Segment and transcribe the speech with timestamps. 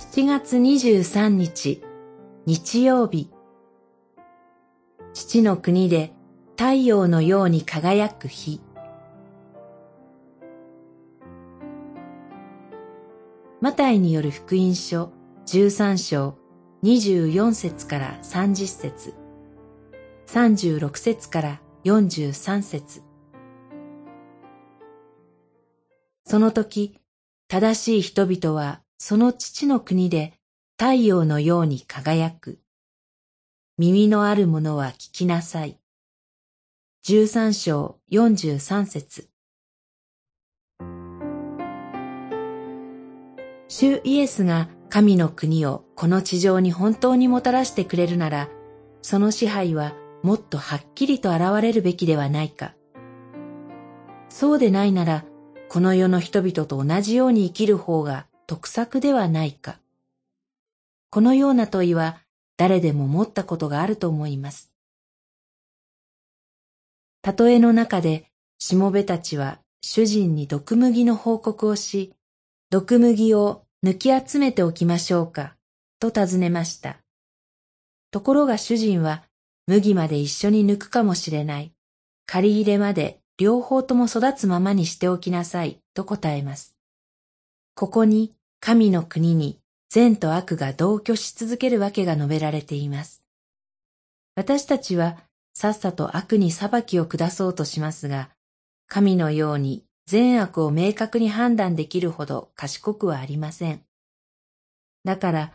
[0.00, 1.84] 7月23日、
[2.46, 3.30] 日曜日。
[5.12, 6.14] 父の国で
[6.56, 8.62] 太陽のように輝く日。
[13.60, 15.12] マタイによる福音書
[15.46, 16.38] 13章
[16.82, 19.14] 24節から30節
[20.26, 23.02] 36節から43節
[26.24, 26.98] その時、
[27.48, 30.34] 正しい人々はその父の国で
[30.78, 32.58] 太陽のように輝く。
[33.78, 35.80] 耳のある者は聞きなさい。
[37.02, 39.30] 十三章四十三節
[43.68, 48.50] 主イエスが神の国をこの地上に本当にもたらしてくれるなら、
[49.00, 52.74] その支配はもっとはっきりと現れるべきではないか。
[54.28, 55.24] そうでないなら、
[55.70, 59.78] この世の人々と同じように生きる方が得策ではないか。
[61.08, 62.18] このような問いは
[62.56, 64.72] 誰でも持ったことがあると思います。
[67.22, 68.28] 例えの中で、
[68.58, 72.12] しもべたちは主人に毒麦の報告をし、
[72.70, 75.54] 毒麦を抜き集めておきましょうか、
[76.00, 76.98] と尋ねました。
[78.10, 79.22] ところが主人は、
[79.68, 81.72] 麦まで一緒に抜くかもしれない。
[82.26, 86.74] 借り入れまで両方とも育つままにしておきなさい、と答えます。
[87.76, 89.58] ここに神の国に
[89.88, 93.22] 善と悪が同居し続けるわけが述べられています。
[94.36, 95.16] 私たちは
[95.54, 98.30] さっさと悪に裁きを下そうとしますが、
[98.86, 103.82] 神のように善悪を明確に判断できるほど賢くはありません。
[105.04, 105.52] だから、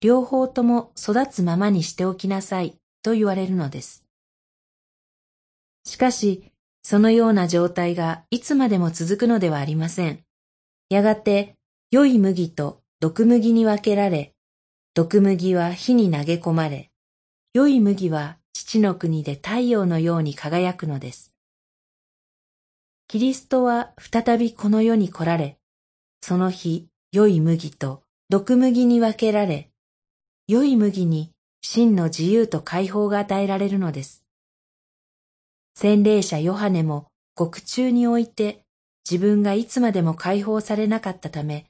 [0.00, 4.04] 両方とも育つままにしておきなさいと言われるのです。
[5.84, 10.20] しかし、そのような状態がいつまでも続くのではありません。
[10.88, 11.56] やがて、
[11.92, 14.32] 良い麦と毒麦に分けられ、
[14.92, 16.90] 毒麦は火に投げ込まれ、
[17.54, 21.32] 良い麦は父の国で太陽のように輝くのです。
[23.06, 25.58] キリストは再びこの世に来られ、
[26.22, 29.70] その日、良い麦と毒麦に分けられ、
[30.48, 31.30] 良い麦に
[31.62, 34.24] 真の自由と解放が与えられるのです。
[35.76, 38.64] 洗礼者ヨハネも獄中において
[39.08, 41.66] 自分がいつまでも解放されなかったため、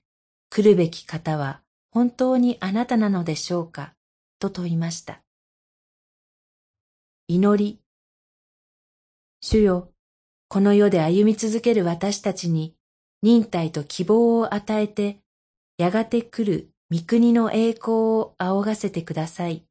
[0.49, 3.95] 来るべき方は本当にあなたなのでしょうか？
[4.39, 5.23] と問いました。
[7.29, 7.81] 祈り。
[9.41, 9.93] 主よ、
[10.49, 12.75] この世で歩み続ける私たちに
[13.23, 15.19] 忍耐と希望を与えて、
[15.79, 19.66] やがて来る御国の栄光を仰がせてください。